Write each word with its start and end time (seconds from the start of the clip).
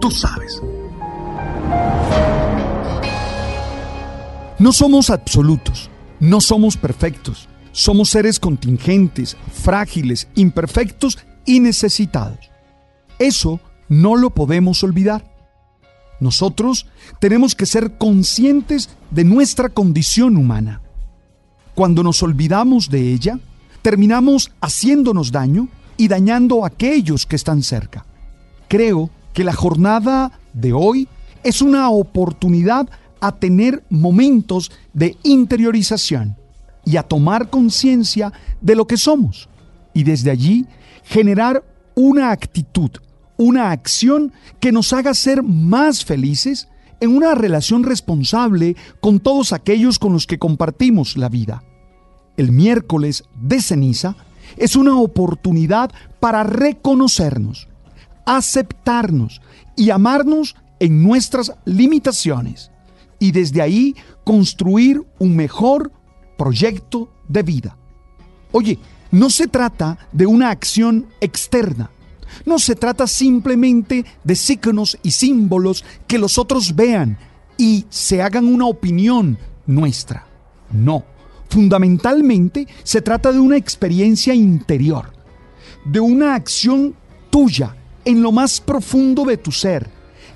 Tú 0.00 0.10
sabes. 0.10 0.62
No 4.58 4.72
somos 4.72 5.10
absolutos, 5.10 5.90
no 6.20 6.40
somos 6.40 6.76
perfectos, 6.76 7.48
somos 7.72 8.10
seres 8.10 8.38
contingentes, 8.40 9.36
frágiles, 9.52 10.28
imperfectos 10.34 11.18
y 11.46 11.60
necesitados. 11.60 12.50
Eso 13.18 13.60
no 13.88 14.16
lo 14.16 14.30
podemos 14.30 14.82
olvidar. 14.82 15.30
Nosotros 16.20 16.86
tenemos 17.18 17.54
que 17.54 17.66
ser 17.66 17.96
conscientes 17.96 18.90
de 19.10 19.24
nuestra 19.24 19.70
condición 19.70 20.36
humana. 20.36 20.82
Cuando 21.74 22.02
nos 22.02 22.22
olvidamos 22.22 22.90
de 22.90 23.12
ella, 23.12 23.38
terminamos 23.80 24.52
haciéndonos 24.60 25.32
daño 25.32 25.68
y 25.96 26.08
dañando 26.08 26.64
a 26.64 26.68
aquellos 26.68 27.24
que 27.24 27.36
están 27.36 27.62
cerca. 27.62 28.04
Creo 28.68 29.10
que 29.32 29.44
la 29.44 29.52
jornada 29.52 30.32
de 30.52 30.72
hoy 30.72 31.08
es 31.42 31.62
una 31.62 31.90
oportunidad 31.90 32.88
a 33.20 33.32
tener 33.32 33.84
momentos 33.90 34.70
de 34.92 35.16
interiorización 35.22 36.36
y 36.84 36.96
a 36.96 37.02
tomar 37.02 37.50
conciencia 37.50 38.32
de 38.60 38.74
lo 38.74 38.86
que 38.86 38.96
somos 38.96 39.48
y 39.92 40.04
desde 40.04 40.30
allí 40.30 40.66
generar 41.04 41.64
una 41.94 42.30
actitud, 42.30 42.90
una 43.36 43.70
acción 43.70 44.32
que 44.58 44.72
nos 44.72 44.92
haga 44.92 45.14
ser 45.14 45.42
más 45.42 46.04
felices 46.04 46.68
en 47.00 47.16
una 47.16 47.34
relación 47.34 47.82
responsable 47.82 48.76
con 49.00 49.20
todos 49.20 49.52
aquellos 49.52 49.98
con 49.98 50.12
los 50.12 50.26
que 50.26 50.38
compartimos 50.38 51.16
la 51.16 51.28
vida. 51.28 51.62
El 52.36 52.52
miércoles 52.52 53.24
de 53.40 53.60
ceniza 53.60 54.16
es 54.56 54.76
una 54.76 54.96
oportunidad 54.98 55.90
para 56.20 56.42
reconocernos, 56.42 57.68
aceptarnos 58.36 59.40
y 59.76 59.90
amarnos 59.90 60.56
en 60.78 61.02
nuestras 61.02 61.52
limitaciones 61.64 62.70
y 63.18 63.32
desde 63.32 63.60
ahí 63.60 63.94
construir 64.24 65.02
un 65.18 65.36
mejor 65.36 65.92
proyecto 66.38 67.12
de 67.28 67.42
vida. 67.42 67.76
Oye, 68.52 68.78
no 69.10 69.30
se 69.30 69.46
trata 69.46 69.98
de 70.12 70.26
una 70.26 70.50
acción 70.50 71.06
externa. 71.20 71.90
No 72.46 72.58
se 72.58 72.76
trata 72.76 73.06
simplemente 73.06 74.04
de 74.22 74.36
signos 74.36 74.96
y 75.02 75.10
símbolos 75.10 75.84
que 76.06 76.18
los 76.18 76.38
otros 76.38 76.74
vean 76.76 77.18
y 77.58 77.84
se 77.90 78.22
hagan 78.22 78.46
una 78.46 78.66
opinión 78.66 79.36
nuestra. 79.66 80.26
No, 80.72 81.04
fundamentalmente 81.48 82.68
se 82.84 83.02
trata 83.02 83.32
de 83.32 83.40
una 83.40 83.56
experiencia 83.56 84.32
interior, 84.32 85.12
de 85.84 85.98
una 85.98 86.36
acción 86.36 86.94
tuya 87.30 87.76
en 88.04 88.22
lo 88.22 88.32
más 88.32 88.60
profundo 88.60 89.24
de 89.24 89.36
tu 89.36 89.52
ser 89.52 89.88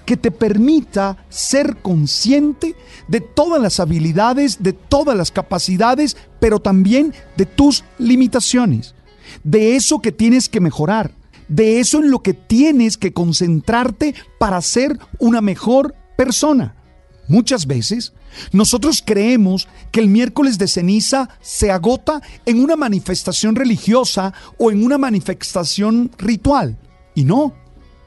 que 0.04 0.16
te 0.16 0.30
permita 0.30 1.16
ser 1.28 1.76
consciente 1.76 2.74
de 3.08 3.20
todas 3.20 3.60
las 3.60 3.80
habilidades, 3.80 4.62
de 4.62 4.72
todas 4.72 5.16
las 5.16 5.30
capacidades, 5.30 6.16
pero 6.40 6.60
también 6.60 7.14
de 7.36 7.46
tus 7.46 7.84
limitaciones, 7.98 8.94
de 9.42 9.76
eso 9.76 10.00
que 10.00 10.12
tienes 10.12 10.48
que 10.48 10.60
mejorar, 10.60 11.12
de 11.48 11.80
eso 11.80 11.98
en 11.98 12.10
lo 12.10 12.22
que 12.22 12.34
tienes 12.34 12.96
que 12.96 13.12
concentrarte 13.12 14.14
para 14.38 14.60
ser 14.60 14.98
una 15.18 15.40
mejor 15.40 15.94
persona. 16.16 16.74
Muchas 17.26 17.66
veces 17.66 18.12
nosotros 18.52 19.02
creemos 19.04 19.68
que 19.90 20.00
el 20.00 20.08
miércoles 20.08 20.58
de 20.58 20.68
ceniza 20.68 21.30
se 21.40 21.70
agota 21.70 22.20
en 22.44 22.60
una 22.60 22.76
manifestación 22.76 23.54
religiosa 23.54 24.34
o 24.58 24.70
en 24.70 24.84
una 24.84 24.98
manifestación 24.98 26.10
ritual. 26.18 26.76
Y 27.14 27.24
no, 27.24 27.54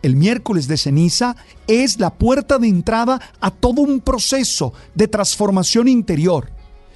el 0.01 0.15
miércoles 0.15 0.67
de 0.67 0.77
ceniza 0.77 1.35
es 1.67 1.99
la 1.99 2.13
puerta 2.13 2.59
de 2.59 2.67
entrada 2.67 3.19
a 3.39 3.51
todo 3.51 3.81
un 3.81 3.99
proceso 3.99 4.73
de 4.95 5.07
transformación 5.07 5.87
interior. 5.87 6.51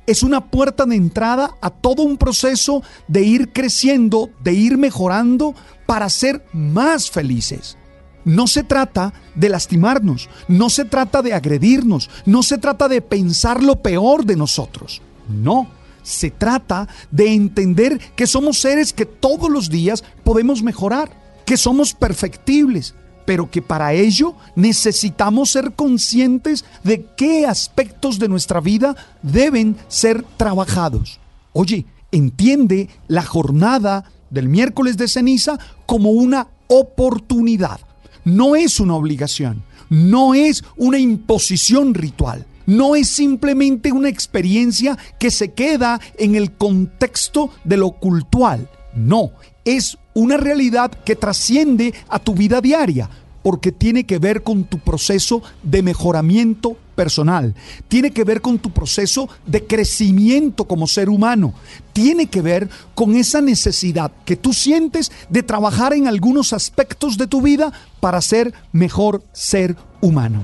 Es 0.07 0.23
una 0.23 0.49
puerta 0.49 0.85
de 0.85 0.95
entrada 0.95 1.57
a 1.61 1.69
todo 1.69 2.03
un 2.03 2.17
proceso 2.17 2.83
de 3.07 3.23
ir 3.23 3.53
creciendo, 3.53 4.29
de 4.43 4.53
ir 4.53 4.77
mejorando 4.77 5.55
para 5.85 6.09
ser 6.09 6.45
más 6.53 7.09
felices. 7.09 7.77
No 8.23 8.47
se 8.47 8.63
trata 8.63 9.13
de 9.35 9.49
lastimarnos, 9.49 10.29
no 10.47 10.69
se 10.69 10.85
trata 10.85 11.21
de 11.21 11.33
agredirnos, 11.33 12.09
no 12.25 12.43
se 12.43 12.57
trata 12.57 12.87
de 12.87 13.01
pensar 13.01 13.63
lo 13.63 13.81
peor 13.81 14.25
de 14.25 14.35
nosotros. 14.35 15.01
No, 15.27 15.67
se 16.03 16.29
trata 16.29 16.87
de 17.09 17.33
entender 17.33 17.99
que 18.15 18.27
somos 18.27 18.59
seres 18.59 18.93
que 18.93 19.05
todos 19.05 19.49
los 19.49 19.69
días 19.69 20.03
podemos 20.23 20.61
mejorar 20.61 21.20
que 21.45 21.57
somos 21.57 21.93
perfectibles, 21.93 22.95
pero 23.25 23.49
que 23.49 23.61
para 23.61 23.93
ello 23.93 24.35
necesitamos 24.55 25.51
ser 25.51 25.73
conscientes 25.73 26.65
de 26.83 27.05
qué 27.15 27.45
aspectos 27.45 28.19
de 28.19 28.27
nuestra 28.27 28.59
vida 28.59 28.95
deben 29.21 29.77
ser 29.87 30.23
trabajados. 30.37 31.19
Oye, 31.53 31.85
entiende 32.11 32.89
la 33.07 33.23
jornada 33.23 34.05
del 34.29 34.49
miércoles 34.49 34.97
de 34.97 35.07
ceniza 35.07 35.59
como 35.85 36.11
una 36.11 36.47
oportunidad. 36.67 37.79
No 38.23 38.55
es 38.55 38.79
una 38.79 38.95
obligación, 38.95 39.63
no 39.89 40.33
es 40.33 40.63
una 40.77 40.99
imposición 40.99 41.93
ritual, 41.93 42.45
no 42.65 42.95
es 42.95 43.09
simplemente 43.09 43.91
una 43.91 44.09
experiencia 44.09 44.97
que 45.19 45.31
se 45.31 45.53
queda 45.53 45.99
en 46.17 46.35
el 46.35 46.53
contexto 46.53 47.49
de 47.63 47.77
lo 47.77 47.91
cultual. 47.91 48.69
No, 48.93 49.31
es 49.65 49.97
una 50.13 50.37
realidad 50.37 50.91
que 50.91 51.15
trasciende 51.15 51.93
a 52.09 52.19
tu 52.19 52.33
vida 52.33 52.61
diaria, 52.61 53.09
porque 53.43 53.71
tiene 53.71 54.05
que 54.05 54.19
ver 54.19 54.43
con 54.43 54.65
tu 54.65 54.79
proceso 54.79 55.41
de 55.63 55.81
mejoramiento 55.81 56.77
personal, 56.95 57.55
tiene 57.87 58.11
que 58.11 58.23
ver 58.23 58.41
con 58.41 58.59
tu 58.59 58.71
proceso 58.71 59.29
de 59.45 59.65
crecimiento 59.65 60.65
como 60.65 60.85
ser 60.87 61.09
humano, 61.09 61.53
tiene 61.93 62.27
que 62.27 62.41
ver 62.41 62.69
con 62.93 63.15
esa 63.15 63.41
necesidad 63.41 64.11
que 64.25 64.35
tú 64.35 64.53
sientes 64.53 65.11
de 65.29 65.41
trabajar 65.43 65.93
en 65.93 66.07
algunos 66.07 66.53
aspectos 66.53 67.17
de 67.17 67.27
tu 67.27 67.41
vida 67.41 67.71
para 67.99 68.21
ser 68.21 68.53
mejor 68.71 69.23
ser 69.33 69.75
humano. 70.01 70.43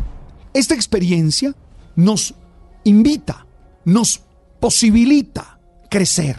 Esta 0.54 0.74
experiencia 0.74 1.54
nos 1.96 2.34
invita, 2.84 3.46
nos 3.86 4.22
posibilita 4.60 5.60
crecer. 5.90 6.38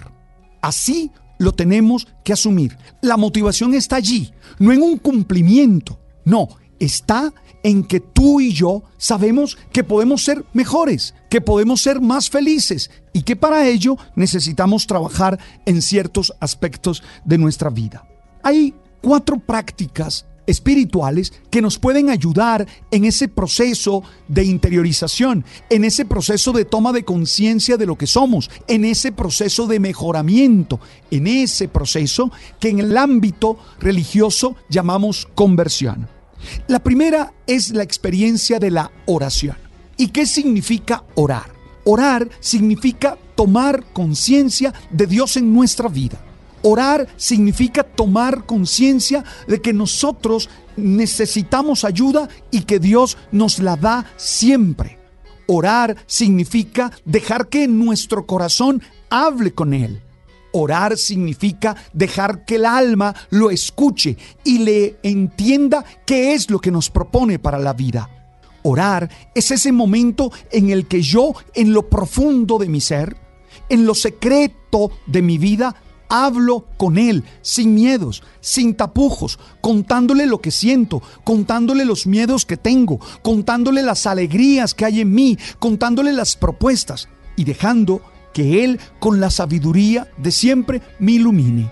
Así 0.60 1.12
lo 1.38 1.52
tenemos 1.52 2.06
que 2.24 2.32
asumir. 2.32 2.76
La 3.00 3.16
motivación 3.16 3.74
está 3.74 3.96
allí, 3.96 4.32
no 4.58 4.72
en 4.72 4.82
un 4.82 4.98
cumplimiento, 4.98 5.98
no, 6.24 6.48
está 6.78 7.32
en 7.62 7.84
que 7.84 8.00
tú 8.00 8.40
y 8.40 8.52
yo 8.52 8.82
sabemos 8.96 9.58
que 9.72 9.82
podemos 9.82 10.24
ser 10.24 10.44
mejores, 10.52 11.14
que 11.28 11.40
podemos 11.40 11.80
ser 11.82 12.00
más 12.00 12.30
felices 12.30 12.90
y 13.12 13.22
que 13.22 13.36
para 13.36 13.66
ello 13.66 13.96
necesitamos 14.14 14.86
trabajar 14.86 15.38
en 15.66 15.82
ciertos 15.82 16.32
aspectos 16.40 17.02
de 17.24 17.38
nuestra 17.38 17.70
vida. 17.70 18.06
Hay 18.42 18.74
cuatro 19.02 19.38
prácticas 19.38 20.26
espirituales 20.48 21.32
que 21.50 21.62
nos 21.62 21.78
pueden 21.78 22.08
ayudar 22.08 22.66
en 22.90 23.04
ese 23.04 23.28
proceso 23.28 24.02
de 24.26 24.44
interiorización, 24.44 25.44
en 25.68 25.84
ese 25.84 26.06
proceso 26.06 26.52
de 26.52 26.64
toma 26.64 26.92
de 26.92 27.04
conciencia 27.04 27.76
de 27.76 27.86
lo 27.86 27.96
que 27.96 28.06
somos, 28.06 28.50
en 28.66 28.84
ese 28.86 29.12
proceso 29.12 29.66
de 29.66 29.78
mejoramiento, 29.78 30.80
en 31.10 31.26
ese 31.26 31.68
proceso 31.68 32.32
que 32.58 32.70
en 32.70 32.80
el 32.80 32.96
ámbito 32.96 33.58
religioso 33.78 34.56
llamamos 34.70 35.28
conversión. 35.34 36.08
La 36.66 36.78
primera 36.78 37.34
es 37.46 37.70
la 37.70 37.82
experiencia 37.82 38.58
de 38.58 38.70
la 38.70 38.90
oración. 39.06 39.56
¿Y 39.98 40.08
qué 40.08 40.24
significa 40.24 41.04
orar? 41.14 41.52
Orar 41.84 42.28
significa 42.40 43.18
tomar 43.34 43.84
conciencia 43.92 44.72
de 44.90 45.06
Dios 45.06 45.36
en 45.36 45.52
nuestra 45.52 45.88
vida. 45.88 46.18
Orar 46.70 47.08
significa 47.16 47.82
tomar 47.82 48.44
conciencia 48.44 49.24
de 49.46 49.62
que 49.62 49.72
nosotros 49.72 50.50
necesitamos 50.76 51.82
ayuda 51.82 52.28
y 52.50 52.64
que 52.64 52.78
Dios 52.78 53.16
nos 53.32 53.58
la 53.58 53.76
da 53.76 54.04
siempre. 54.18 54.98
Orar 55.46 55.96
significa 56.04 56.92
dejar 57.06 57.48
que 57.48 57.66
nuestro 57.66 58.26
corazón 58.26 58.82
hable 59.08 59.54
con 59.54 59.72
Él. 59.72 60.02
Orar 60.52 60.98
significa 60.98 61.74
dejar 61.94 62.44
que 62.44 62.56
el 62.56 62.66
alma 62.66 63.14
lo 63.30 63.50
escuche 63.50 64.18
y 64.44 64.58
le 64.58 64.98
entienda 65.02 65.86
qué 66.04 66.34
es 66.34 66.50
lo 66.50 66.58
que 66.58 66.70
nos 66.70 66.90
propone 66.90 67.38
para 67.38 67.58
la 67.58 67.72
vida. 67.72 68.10
Orar 68.62 69.08
es 69.34 69.50
ese 69.50 69.72
momento 69.72 70.30
en 70.52 70.68
el 70.68 70.86
que 70.86 71.00
yo, 71.00 71.32
en 71.54 71.72
lo 71.72 71.88
profundo 71.88 72.58
de 72.58 72.68
mi 72.68 72.82
ser, 72.82 73.16
en 73.70 73.86
lo 73.86 73.94
secreto 73.94 74.90
de 75.06 75.22
mi 75.22 75.38
vida, 75.38 75.74
hablo 76.08 76.66
con 76.76 76.98
Él 76.98 77.24
sin 77.42 77.74
miedos, 77.74 78.22
sin 78.40 78.74
tapujos, 78.74 79.38
contándole 79.60 80.26
lo 80.26 80.40
que 80.40 80.50
siento, 80.50 81.02
contándole 81.24 81.84
los 81.84 82.06
miedos 82.06 82.46
que 82.46 82.56
tengo, 82.56 83.00
contándole 83.22 83.82
las 83.82 84.06
alegrías 84.06 84.74
que 84.74 84.84
hay 84.84 85.00
en 85.00 85.14
mí, 85.14 85.38
contándole 85.58 86.12
las 86.12 86.36
propuestas 86.36 87.08
y 87.36 87.44
dejando 87.44 88.00
que 88.32 88.64
Él 88.64 88.80
con 88.98 89.20
la 89.20 89.30
sabiduría 89.30 90.10
de 90.16 90.30
siempre 90.30 90.82
me 90.98 91.12
ilumine. 91.12 91.70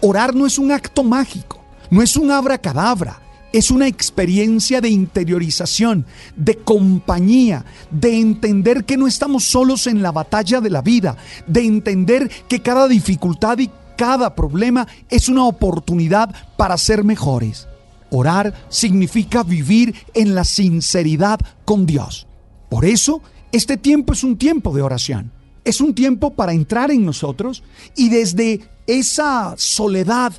Orar 0.00 0.34
no 0.34 0.46
es 0.46 0.58
un 0.58 0.72
acto 0.72 1.04
mágico, 1.04 1.62
no 1.90 2.02
es 2.02 2.16
un 2.16 2.30
abracadabra, 2.30 3.21
es 3.52 3.70
una 3.70 3.86
experiencia 3.86 4.80
de 4.80 4.88
interiorización, 4.88 6.06
de 6.36 6.56
compañía, 6.56 7.64
de 7.90 8.18
entender 8.18 8.84
que 8.84 8.96
no 8.96 9.06
estamos 9.06 9.44
solos 9.44 9.86
en 9.86 10.02
la 10.02 10.12
batalla 10.12 10.60
de 10.60 10.70
la 10.70 10.82
vida, 10.82 11.16
de 11.46 11.64
entender 11.64 12.30
que 12.48 12.60
cada 12.62 12.88
dificultad 12.88 13.58
y 13.58 13.70
cada 13.96 14.34
problema 14.34 14.88
es 15.10 15.28
una 15.28 15.44
oportunidad 15.44 16.34
para 16.56 16.78
ser 16.78 17.04
mejores. 17.04 17.68
Orar 18.10 18.54
significa 18.68 19.42
vivir 19.42 19.94
en 20.14 20.34
la 20.34 20.44
sinceridad 20.44 21.40
con 21.64 21.86
Dios. 21.86 22.26
Por 22.68 22.84
eso, 22.84 23.22
este 23.52 23.76
tiempo 23.76 24.12
es 24.12 24.24
un 24.24 24.36
tiempo 24.36 24.74
de 24.74 24.82
oración. 24.82 25.32
Es 25.64 25.80
un 25.80 25.94
tiempo 25.94 26.34
para 26.34 26.52
entrar 26.52 26.90
en 26.90 27.04
nosotros 27.04 27.62
y 27.96 28.08
desde 28.08 28.60
esa 28.86 29.54
soledad 29.56 30.32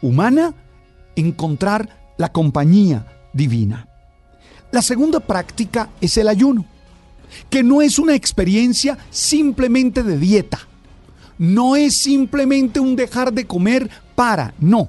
humana 0.00 0.54
encontrar 1.16 2.01
la 2.16 2.30
compañía 2.30 3.06
divina. 3.32 3.88
La 4.70 4.82
segunda 4.82 5.20
práctica 5.20 5.90
es 6.00 6.16
el 6.16 6.28
ayuno, 6.28 6.64
que 7.50 7.62
no 7.62 7.82
es 7.82 7.98
una 7.98 8.14
experiencia 8.14 8.98
simplemente 9.10 10.02
de 10.02 10.18
dieta, 10.18 10.60
no 11.38 11.76
es 11.76 11.96
simplemente 11.96 12.80
un 12.80 12.96
dejar 12.96 13.32
de 13.32 13.46
comer 13.46 13.90
para, 14.14 14.54
no. 14.58 14.88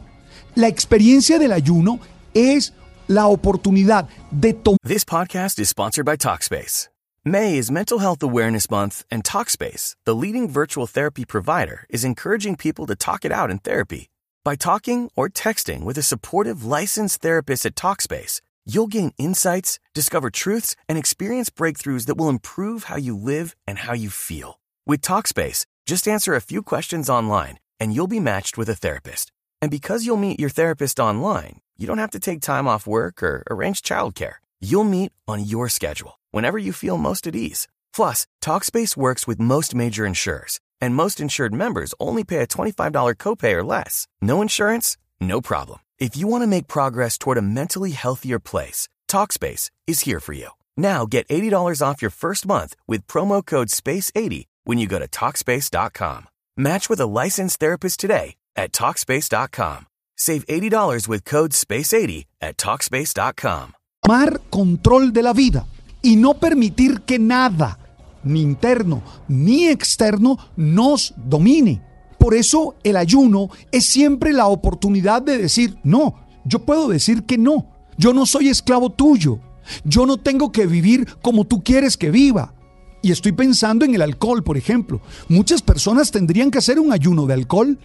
La 0.55 0.67
experiencia 0.67 1.39
del 1.39 1.51
ayuno 1.51 1.99
es 2.33 2.73
la 3.07 3.27
oportunidad 3.27 4.07
de 4.31 4.53
tomar. 4.53 4.79
This 4.83 5.03
podcast 5.05 5.59
is 5.59 5.69
sponsored 5.69 6.05
by 6.05 6.15
Talkspace. 6.15 6.89
May 7.25 7.57
is 7.57 7.71
Mental 7.71 7.99
Health 7.99 8.21
Awareness 8.21 8.69
Month, 8.69 9.05
and 9.09 9.23
Talkspace, 9.23 9.95
the 10.03 10.13
leading 10.13 10.49
virtual 10.49 10.85
therapy 10.85 11.23
provider, 11.25 11.85
is 11.89 12.03
encouraging 12.03 12.57
people 12.57 12.85
to 12.85 12.95
talk 12.95 13.23
it 13.23 13.31
out 13.31 13.49
in 13.49 13.59
therapy. 13.59 14.09
By 14.45 14.57
talking 14.57 15.09
or 15.15 15.29
texting 15.29 15.83
with 15.83 15.97
a 15.97 16.01
supportive 16.01 16.65
licensed 16.65 17.21
therapist 17.21 17.65
at 17.65 17.75
Talkspace, 17.75 18.41
you'll 18.65 18.87
gain 18.87 19.13
insights, 19.17 19.79
discover 19.93 20.29
truths, 20.29 20.75
and 20.89 20.97
experience 20.97 21.49
breakthroughs 21.49 22.07
that 22.07 22.17
will 22.17 22.27
improve 22.27 22.85
how 22.85 22.97
you 22.97 23.15
live 23.15 23.55
and 23.65 23.79
how 23.79 23.93
you 23.93 24.09
feel. 24.09 24.59
With 24.85 24.99
Talkspace, 24.99 25.65
just 25.85 26.09
answer 26.09 26.35
a 26.35 26.41
few 26.41 26.61
questions 26.61 27.09
online 27.09 27.59
and 27.79 27.95
you'll 27.95 28.07
be 28.07 28.19
matched 28.19 28.57
with 28.57 28.67
a 28.67 28.75
therapist. 28.75 29.31
And 29.61 29.71
because 29.71 30.05
you'll 30.05 30.17
meet 30.17 30.41
your 30.41 30.49
therapist 30.49 30.99
online, 30.99 31.61
you 31.77 31.87
don't 31.87 31.97
have 32.03 32.11
to 32.11 32.19
take 32.19 32.41
time 32.41 32.67
off 32.67 32.85
work 32.85 33.23
or 33.23 33.43
arrange 33.49 33.81
childcare. 33.81 34.35
You'll 34.59 34.83
meet 34.83 35.13
on 35.25 35.45
your 35.45 35.69
schedule, 35.69 36.19
whenever 36.31 36.57
you 36.57 36.73
feel 36.73 36.97
most 36.97 37.27
at 37.27 37.35
ease. 37.35 37.69
Plus, 37.95 38.27
Talkspace 38.41 38.97
works 38.97 39.25
with 39.25 39.39
most 39.39 39.73
major 39.73 40.05
insurers 40.05 40.59
and 40.83 40.93
most 40.93 41.21
insured 41.21 41.53
members 41.53 41.93
only 41.97 42.23
pay 42.25 42.39
a 42.39 42.47
$25 42.47 43.15
copay 43.15 43.53
or 43.53 43.63
less. 43.63 44.07
No 44.21 44.41
insurance? 44.41 44.97
No 45.21 45.39
problem. 45.39 45.79
If 45.97 46.17
you 46.17 46.27
want 46.27 46.43
to 46.43 46.47
make 46.55 46.67
progress 46.67 47.17
toward 47.17 47.37
a 47.37 47.41
mentally 47.59 47.91
healthier 47.91 48.39
place, 48.39 48.89
TalkSpace 49.07 49.71
is 49.87 50.01
here 50.01 50.19
for 50.19 50.33
you. 50.33 50.49
Now 50.75 51.05
get 51.05 51.27
$80 51.29 51.81
off 51.81 52.01
your 52.01 52.11
first 52.11 52.45
month 52.45 52.75
with 52.87 53.07
promo 53.07 53.45
code 53.45 53.69
SPACE80 53.69 54.43
when 54.65 54.77
you 54.77 54.87
go 54.87 54.99
to 54.99 55.07
TalkSpace.com. 55.07 56.27
Match 56.57 56.89
with 56.89 56.99
a 56.99 57.07
licensed 57.07 57.59
therapist 57.59 57.99
today 57.99 58.35
at 58.55 58.73
TalkSpace.com. 58.73 59.85
Save 60.17 60.45
$80 60.47 61.07
with 61.07 61.23
code 61.23 61.51
SPACE80 61.51 62.25
at 62.41 62.57
TalkSpace.com. 62.57 63.73
Tomar 64.03 64.41
control 64.51 65.11
de 65.11 65.21
la 65.21 65.31
vida 65.33 65.65
y 66.01 66.17
no 66.17 66.33
permitir 66.33 67.05
que 67.05 67.17
nada 67.17 67.77
ni 68.23 68.41
interno 68.41 69.01
ni 69.27 69.67
externo 69.67 70.37
nos 70.55 71.13
domine. 71.17 71.81
Por 72.17 72.33
eso 72.33 72.75
el 72.83 72.97
ayuno 72.97 73.49
es 73.71 73.85
siempre 73.85 74.31
la 74.31 74.47
oportunidad 74.47 75.21
de 75.21 75.37
decir, 75.37 75.77
no, 75.83 76.15
yo 76.45 76.59
puedo 76.59 76.87
decir 76.87 77.23
que 77.23 77.37
no, 77.37 77.67
yo 77.97 78.13
no 78.13 78.25
soy 78.25 78.49
esclavo 78.49 78.89
tuyo, 78.89 79.39
yo 79.83 80.05
no 80.05 80.17
tengo 80.17 80.51
que 80.51 80.65
vivir 80.65 81.07
como 81.21 81.45
tú 81.45 81.63
quieres 81.63 81.97
que 81.97 82.11
viva. 82.11 82.53
Y 83.01 83.11
estoy 83.11 83.33
pensando 83.33 83.83
en 83.83 83.93
el 83.93 84.01
alcohol, 84.01 84.43
por 84.43 84.55
ejemplo. 84.55 85.01
Muchas 85.27 85.61
personas 85.61 86.11
tendrían 86.11 86.49
que 86.49 86.59
hacer 86.59 86.79
un 86.79 86.93
ayuno 86.93 87.25
de 87.25 87.33
alcohol 87.33 87.77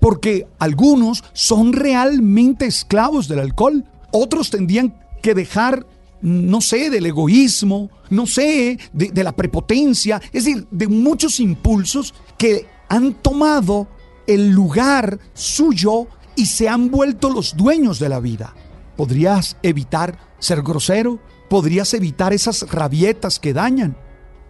porque 0.00 0.46
algunos 0.58 1.24
son 1.32 1.72
realmente 1.72 2.66
esclavos 2.66 3.28
del 3.28 3.38
alcohol. 3.38 3.84
Otros 4.12 4.50
tendrían 4.50 4.94
que 5.22 5.34
dejar 5.34 5.86
no 6.22 6.60
sé, 6.60 6.90
del 6.90 7.06
egoísmo, 7.06 7.90
no 8.10 8.26
sé, 8.26 8.78
de, 8.92 9.24
la 9.24 9.32
prepotencia, 9.32 10.20
es 10.32 10.44
decir, 10.44 10.66
de 10.70 10.88
muchos 10.88 11.40
impulsos 11.40 12.14
que 12.38 12.66
han 12.88 13.14
tomado 13.14 13.88
el 14.26 14.50
lugar 14.50 15.18
suyo 15.34 16.08
y 16.34 16.46
se 16.46 16.68
han 16.68 16.90
vuelto 16.90 17.30
los 17.30 17.56
dueños 17.56 17.98
de 17.98 18.08
la 18.08 18.20
vida. 18.20 18.54
¿Podrías 18.96 19.56
evitar 19.62 20.18
ser 20.38 20.62
grosero? 20.62 21.20
¿Podrías 21.48 21.92
evitar 21.94 22.32
esas 22.32 22.70
rabietas 22.70 23.38
que 23.38 23.52
dañan? 23.52 23.96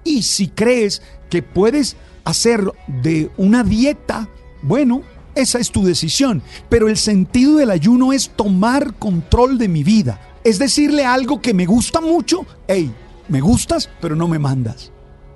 Y 0.04 0.23
si 0.23 0.49
crees 0.49 1.02
que 1.28 1.42
puedes 1.42 1.96
hacer 2.25 2.64
de 2.87 3.30
una 3.37 3.64
dieta, 3.64 4.28
bueno, 4.62 5.02
esa 5.35 5.58
es 5.58 5.70
tu 5.70 5.85
decisión. 5.85 6.42
Pero 6.68 6.88
el 6.88 6.96
sentido 6.96 7.56
del 7.56 7.70
ayuno 7.70 8.12
es 8.12 8.30
tomar 8.30 8.94
control 8.94 9.58
de 9.58 9.68
mi 9.68 9.85
vida 9.85 10.25
es 10.47 10.61
decirle 10.61 11.05
algo 11.05 11.43
que 11.43 11.53
me 11.53 11.67
gusta 11.67 12.00
mucho, 12.00 12.47
hey, 12.69 12.88
me 13.29 13.41
gustas, 13.41 13.91
pero 14.00 14.15
no 14.15 14.29
me 14.29 14.38
mandas. 14.38 14.93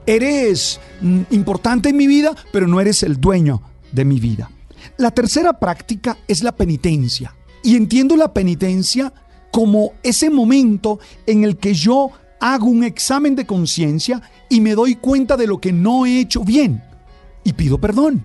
Eres 0.06 0.78
mm, 1.00 1.22
importante 1.32 1.88
en 1.88 1.96
mi 1.96 2.06
vida, 2.06 2.32
pero 2.52 2.68
no 2.68 2.80
eres 2.80 3.02
el 3.02 3.20
dueño 3.20 3.60
de 3.90 4.04
mi 4.04 4.20
vida. 4.20 4.52
La 4.98 5.10
tercera 5.10 5.58
práctica 5.58 6.16
es 6.28 6.44
la 6.44 6.52
penitencia. 6.52 7.34
Y 7.64 7.74
entiendo 7.74 8.16
la 8.16 8.32
penitencia 8.32 9.12
como 9.50 9.94
ese 10.04 10.30
momento 10.30 11.00
en 11.26 11.42
el 11.42 11.56
que 11.56 11.74
yo 11.74 12.12
hago 12.38 12.66
un 12.66 12.84
examen 12.84 13.34
de 13.34 13.46
conciencia 13.46 14.22
y 14.48 14.60
me 14.60 14.76
doy 14.76 14.94
cuenta 14.94 15.36
de 15.36 15.48
lo 15.48 15.60
que 15.60 15.72
no 15.72 16.06
he 16.06 16.20
hecho 16.20 16.44
bien 16.44 16.84
y 17.42 17.52
pido 17.54 17.80
perdón. 17.80 18.22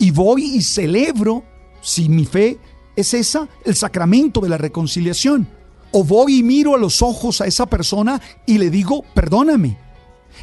Y 0.00 0.10
voy 0.10 0.56
y 0.56 0.62
celebro, 0.62 1.44
si 1.80 2.08
mi 2.08 2.26
fe 2.26 2.58
es 2.96 3.14
esa, 3.14 3.48
el 3.64 3.76
sacramento 3.76 4.40
de 4.40 4.48
la 4.48 4.58
reconciliación 4.58 5.59
o 5.92 6.04
voy 6.04 6.38
y 6.38 6.42
miro 6.42 6.74
a 6.74 6.78
los 6.78 7.02
ojos 7.02 7.40
a 7.40 7.46
esa 7.46 7.66
persona 7.66 8.20
y 8.46 8.58
le 8.58 8.70
digo, 8.70 9.04
perdóname. 9.14 9.78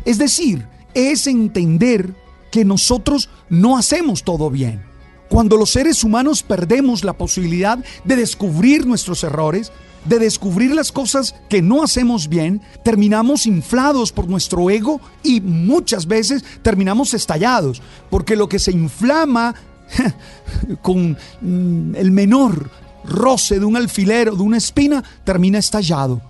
Es 0.05 0.17
decir, 0.17 0.67
es 0.93 1.27
entender 1.27 2.13
que 2.51 2.65
nosotros 2.65 3.29
no 3.49 3.77
hacemos 3.77 4.23
todo 4.23 4.49
bien. 4.49 4.83
Cuando 5.29 5.57
los 5.57 5.71
seres 5.71 6.03
humanos 6.03 6.43
perdemos 6.43 7.03
la 7.03 7.13
posibilidad 7.13 7.79
de 8.05 8.15
descubrir 8.15 8.85
nuestros 8.85 9.23
errores, 9.23 9.71
de 10.05 10.19
descubrir 10.19 10.73
las 10.73 10.91
cosas 10.91 11.35
que 11.49 11.61
no 11.61 11.83
hacemos 11.83 12.29
bien, 12.29 12.61
terminamos 12.83 13.45
inflados 13.45 14.13
por 14.13 14.29
nuestro 14.29 14.69
ego 14.69 15.01
y 15.23 15.41
muchas 15.41 16.07
veces 16.07 16.45
terminamos 16.61 17.13
estallados, 17.13 17.81
porque 18.09 18.37
lo 18.37 18.47
que 18.47 18.59
se 18.59 18.71
inflama 18.71 19.53
con 20.81 21.17
mm, 21.41 21.95
el 21.95 22.11
menor 22.11 22.69
roce 23.07 23.59
de 23.59 23.65
un 23.65 23.75
alfilero, 23.75 24.35
de 24.35 24.43
una 24.43 24.57
espina, 24.57 25.03
termina 25.23 25.59
estallado. 25.59 26.21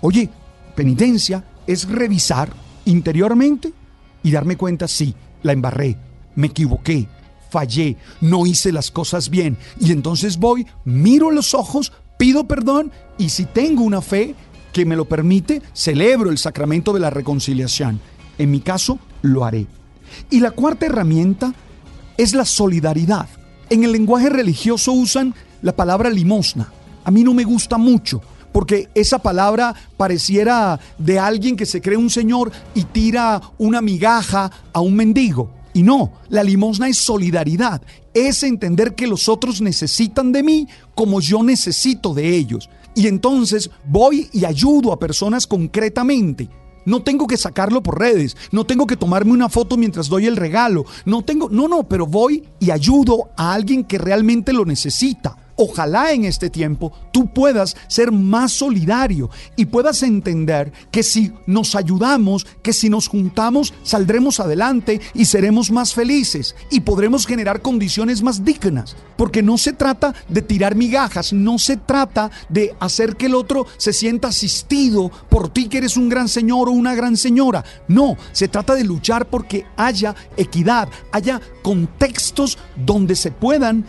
Oye, 0.00 0.28
penitencia 0.74 1.44
es 1.66 1.88
revisar 1.88 2.50
interiormente 2.84 3.72
y 4.22 4.30
darme 4.30 4.56
cuenta, 4.56 4.88
sí, 4.88 5.14
la 5.42 5.52
embarré, 5.52 5.96
me 6.34 6.48
equivoqué, 6.48 7.08
fallé, 7.50 7.96
no 8.20 8.46
hice 8.46 8.72
las 8.72 8.90
cosas 8.90 9.30
bien. 9.30 9.56
Y 9.80 9.92
entonces 9.92 10.38
voy, 10.38 10.66
miro 10.84 11.30
los 11.30 11.54
ojos, 11.54 11.92
pido 12.18 12.46
perdón 12.46 12.90
y 13.18 13.28
si 13.28 13.44
tengo 13.44 13.82
una 13.82 14.00
fe 14.00 14.34
que 14.72 14.84
me 14.84 14.96
lo 14.96 15.04
permite, 15.04 15.62
celebro 15.72 16.30
el 16.30 16.38
sacramento 16.38 16.92
de 16.92 17.00
la 17.00 17.10
reconciliación. 17.10 18.00
En 18.38 18.50
mi 18.50 18.60
caso, 18.60 18.98
lo 19.22 19.44
haré. 19.44 19.66
Y 20.30 20.40
la 20.40 20.50
cuarta 20.50 20.86
herramienta 20.86 21.54
es 22.16 22.34
la 22.34 22.44
solidaridad. 22.44 23.28
En 23.70 23.84
el 23.84 23.92
lenguaje 23.92 24.28
religioso 24.28 24.92
usan 24.92 25.34
la 25.64 25.74
palabra 25.74 26.10
limosna. 26.10 26.70
A 27.04 27.10
mí 27.10 27.24
no 27.24 27.32
me 27.32 27.42
gusta 27.42 27.78
mucho 27.78 28.20
porque 28.52 28.88
esa 28.94 29.18
palabra 29.18 29.74
pareciera 29.96 30.78
de 30.98 31.18
alguien 31.18 31.56
que 31.56 31.66
se 31.66 31.80
cree 31.80 31.96
un 31.96 32.10
señor 32.10 32.52
y 32.74 32.84
tira 32.84 33.40
una 33.58 33.80
migaja 33.80 34.52
a 34.72 34.80
un 34.80 34.94
mendigo. 34.94 35.50
Y 35.72 35.82
no, 35.82 36.12
la 36.28 36.44
limosna 36.44 36.88
es 36.88 36.98
solidaridad, 36.98 37.82
es 38.12 38.42
entender 38.42 38.94
que 38.94 39.08
los 39.08 39.28
otros 39.28 39.60
necesitan 39.60 40.30
de 40.32 40.42
mí 40.42 40.68
como 40.94 41.20
yo 41.20 41.42
necesito 41.42 42.12
de 42.14 42.36
ellos. 42.36 42.68
Y 42.94 43.08
entonces 43.08 43.70
voy 43.86 44.28
y 44.32 44.44
ayudo 44.44 44.92
a 44.92 45.00
personas 45.00 45.46
concretamente. 45.46 46.48
No 46.84 47.02
tengo 47.02 47.26
que 47.26 47.38
sacarlo 47.38 47.82
por 47.82 47.98
redes, 47.98 48.36
no 48.52 48.66
tengo 48.66 48.86
que 48.86 48.98
tomarme 48.98 49.32
una 49.32 49.48
foto 49.48 49.78
mientras 49.78 50.08
doy 50.08 50.26
el 50.26 50.36
regalo, 50.36 50.84
no 51.06 51.22
tengo, 51.22 51.48
no, 51.48 51.66
no, 51.66 51.84
pero 51.88 52.06
voy 52.06 52.44
y 52.60 52.70
ayudo 52.70 53.30
a 53.36 53.54
alguien 53.54 53.82
que 53.82 53.96
realmente 53.96 54.52
lo 54.52 54.66
necesita. 54.66 55.38
Ojalá 55.56 56.12
en 56.12 56.24
este 56.24 56.50
tiempo 56.50 56.92
tú 57.12 57.32
puedas 57.32 57.76
ser 57.86 58.10
más 58.10 58.52
solidario 58.52 59.30
y 59.56 59.66
puedas 59.66 60.02
entender 60.02 60.72
que 60.90 61.02
si 61.02 61.32
nos 61.46 61.76
ayudamos, 61.76 62.46
que 62.62 62.72
si 62.72 62.90
nos 62.90 63.06
juntamos, 63.06 63.72
saldremos 63.84 64.40
adelante 64.40 65.00
y 65.14 65.26
seremos 65.26 65.70
más 65.70 65.94
felices 65.94 66.56
y 66.70 66.80
podremos 66.80 67.26
generar 67.26 67.62
condiciones 67.62 68.22
más 68.22 68.44
dignas. 68.44 68.96
Porque 69.16 69.42
no 69.42 69.56
se 69.56 69.72
trata 69.72 70.12
de 70.28 70.42
tirar 70.42 70.74
migajas, 70.74 71.32
no 71.32 71.58
se 71.58 71.76
trata 71.76 72.32
de 72.48 72.74
hacer 72.80 73.16
que 73.16 73.26
el 73.26 73.36
otro 73.36 73.66
se 73.76 73.92
sienta 73.92 74.28
asistido 74.28 75.10
por 75.28 75.50
ti 75.50 75.68
que 75.68 75.78
eres 75.78 75.96
un 75.96 76.08
gran 76.08 76.28
señor 76.28 76.68
o 76.68 76.72
una 76.72 76.96
gran 76.96 77.16
señora. 77.16 77.64
No, 77.86 78.16
se 78.32 78.48
trata 78.48 78.74
de 78.74 78.82
luchar 78.82 79.26
porque 79.26 79.66
haya 79.76 80.16
equidad, 80.36 80.88
haya 81.12 81.40
contextos 81.62 82.58
donde 82.76 83.14
se 83.14 83.30
puedan 83.30 83.84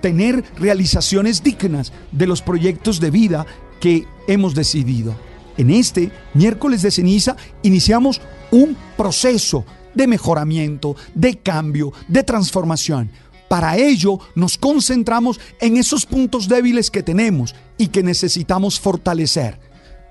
tener 0.00 0.44
realizaciones 0.58 1.42
dignas 1.42 1.92
de 2.12 2.26
los 2.26 2.42
proyectos 2.42 3.00
de 3.00 3.10
vida 3.10 3.46
que 3.80 4.06
hemos 4.26 4.54
decidido. 4.54 5.14
En 5.56 5.70
este 5.70 6.12
miércoles 6.34 6.82
de 6.82 6.90
ceniza 6.90 7.36
iniciamos 7.62 8.20
un 8.50 8.76
proceso 8.96 9.64
de 9.94 10.06
mejoramiento, 10.06 10.96
de 11.14 11.38
cambio, 11.38 11.92
de 12.06 12.22
transformación. 12.22 13.10
Para 13.48 13.76
ello 13.76 14.20
nos 14.34 14.58
concentramos 14.58 15.40
en 15.60 15.76
esos 15.76 16.06
puntos 16.06 16.48
débiles 16.48 16.90
que 16.90 17.02
tenemos 17.02 17.54
y 17.78 17.88
que 17.88 18.02
necesitamos 18.02 18.78
fortalecer. 18.78 19.58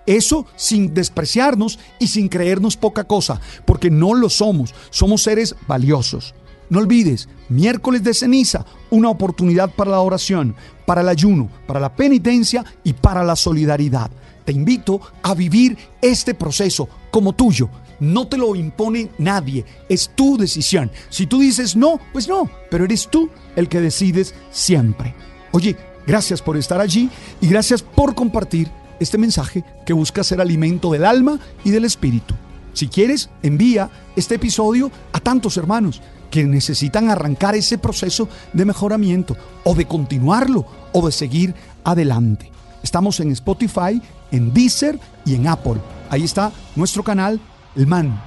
Eso 0.06 0.46
sin 0.56 0.94
despreciarnos 0.94 1.80
y 2.00 2.08
sin 2.08 2.30
creernos 2.30 2.78
poca 2.78 3.04
cosa, 3.04 3.40
porque 3.66 3.92
no 3.92 4.14
lo 4.14 4.30
somos, 4.30 4.74
somos 4.90 5.22
seres 5.22 5.56
valiosos. 5.68 6.34
No 6.70 6.80
olvides, 6.80 7.30
miércoles 7.50 8.04
de 8.04 8.14
ceniza, 8.14 8.66
una 8.90 9.10
oportunidad 9.10 9.70
para 9.70 9.92
la 9.92 10.02
oración, 10.02 10.56
para 10.86 11.02
el 11.02 11.10
ayuno, 11.10 11.50
para 11.66 11.80
la 11.80 11.96
penitencia 11.96 12.66
y 12.84 12.94
para 12.94 13.24
la 13.24 13.36
solidaridad. 13.36 14.12
Te 14.44 14.52
invito 14.52 15.00
a 15.24 15.34
vivir 15.34 15.78
este 16.02 16.34
proceso 16.34 16.90
como 17.10 17.34
tuyo. 17.34 17.70
No 18.00 18.28
te 18.28 18.38
lo 18.38 18.56
impone 18.56 19.10
nadie, 19.18 19.66
es 19.90 20.12
tu 20.14 20.38
decisión. 20.38 20.92
Si 21.10 21.26
tú 21.26 21.40
dices 21.40 21.76
no, 21.76 22.00
pues 22.12 22.28
no, 22.28 22.50
pero 22.70 22.86
eres 22.86 23.08
tú 23.10 23.30
el 23.56 23.70
que 23.70 23.82
decides 23.82 24.36
siempre. 24.52 25.16
Oye, 25.52 25.76
gracias 26.06 26.42
por 26.42 26.58
estar 26.58 26.80
allí 26.80 27.10
y 27.42 27.48
gracias 27.48 27.82
por 27.82 28.14
compartir 28.14 28.70
este 29.00 29.18
mensaje 29.18 29.64
que 29.86 29.94
busca 29.94 30.24
ser 30.24 30.42
alimento 30.42 30.92
del 30.92 31.06
alma 31.06 31.40
y 31.64 31.72
del 31.72 31.86
espíritu. 31.86 32.36
Si 32.74 32.88
quieres, 32.88 33.30
envía 33.42 33.90
este 34.16 34.36
episodio 34.36 34.92
a 35.12 35.20
tantos 35.20 35.58
hermanos 35.58 36.02
que 36.30 36.44
necesitan 36.46 37.10
arrancar 37.10 37.56
ese 37.56 37.78
proceso 37.78 38.28
de 38.54 38.66
mejoramiento 38.66 39.36
o 39.64 39.76
de 39.76 39.86
continuarlo 39.86 40.66
o 40.92 41.06
de 41.06 41.12
seguir 41.12 41.56
adelante. 41.84 42.52
Estamos 42.84 43.20
en 43.20 43.32
Spotify, 43.32 44.02
en 44.32 44.54
Deezer 44.54 45.00
y 45.26 45.36
en 45.36 45.48
Apple. 45.48 45.78
Ahí 46.10 46.24
está 46.24 46.52
nuestro 46.76 47.04
canal, 47.04 47.40
El 47.76 47.88
Man. 47.88 48.20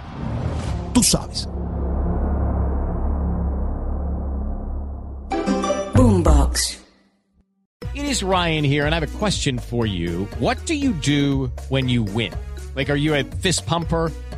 Tú 0.92 1.02
sabes. 1.02 1.49
Boombox. 5.95 6.78
It 7.95 8.04
is 8.04 8.23
Ryan 8.23 8.64
here, 8.64 8.87
and 8.87 8.95
I 8.95 9.00
have 9.00 9.14
a 9.14 9.19
question 9.19 9.59
for 9.59 9.85
you. 9.85 10.28
What 10.38 10.64
do 10.64 10.75
you 10.75 10.92
do 10.92 11.50
when 11.69 11.88
you 11.88 12.02
win? 12.02 12.33
Like, 12.76 12.88
are 12.88 12.97
you 12.97 13.14
a 13.14 13.25
fist 13.25 13.66
pumper? 13.66 14.12